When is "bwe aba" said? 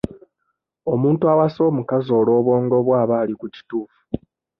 2.85-3.15